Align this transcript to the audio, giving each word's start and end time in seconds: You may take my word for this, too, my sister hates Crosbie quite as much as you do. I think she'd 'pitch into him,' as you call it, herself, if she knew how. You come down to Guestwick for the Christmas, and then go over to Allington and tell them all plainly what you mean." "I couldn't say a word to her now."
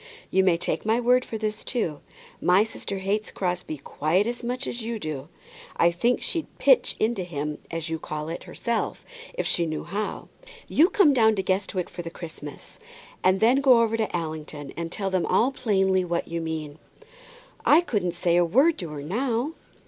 You 0.31 0.43
may 0.43 0.57
take 0.57 0.83
my 0.83 0.99
word 0.99 1.23
for 1.23 1.37
this, 1.37 1.63
too, 1.63 1.99
my 2.41 2.63
sister 2.63 2.97
hates 2.97 3.29
Crosbie 3.29 3.77
quite 3.77 4.25
as 4.25 4.43
much 4.43 4.65
as 4.65 4.81
you 4.81 4.97
do. 4.97 5.29
I 5.77 5.91
think 5.91 6.23
she'd 6.23 6.47
'pitch 6.57 6.95
into 6.99 7.21
him,' 7.23 7.59
as 7.69 7.87
you 7.87 7.99
call 7.99 8.27
it, 8.27 8.45
herself, 8.45 9.05
if 9.35 9.45
she 9.45 9.67
knew 9.67 9.83
how. 9.83 10.27
You 10.67 10.89
come 10.89 11.13
down 11.13 11.35
to 11.35 11.43
Guestwick 11.43 11.87
for 11.87 12.01
the 12.01 12.09
Christmas, 12.09 12.79
and 13.23 13.39
then 13.41 13.57
go 13.61 13.83
over 13.83 13.95
to 13.95 14.11
Allington 14.15 14.71
and 14.75 14.91
tell 14.91 15.11
them 15.11 15.27
all 15.27 15.51
plainly 15.51 16.03
what 16.03 16.27
you 16.27 16.41
mean." 16.41 16.79
"I 17.63 17.81
couldn't 17.81 18.15
say 18.15 18.37
a 18.37 18.43
word 18.43 18.79
to 18.79 18.89
her 18.89 19.03
now." 19.03 19.53